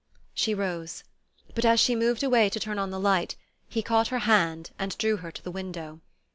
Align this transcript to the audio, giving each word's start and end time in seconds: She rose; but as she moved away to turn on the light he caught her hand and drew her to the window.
She 0.33 0.55
rose; 0.55 1.03
but 1.53 1.63
as 1.63 1.79
she 1.79 1.95
moved 1.95 2.23
away 2.23 2.49
to 2.49 2.59
turn 2.59 2.79
on 2.79 2.89
the 2.89 2.99
light 2.99 3.35
he 3.69 3.83
caught 3.83 4.07
her 4.07 4.17
hand 4.25 4.71
and 4.79 4.97
drew 4.97 5.17
her 5.17 5.29
to 5.31 5.43
the 5.43 5.51
window. 5.51 6.01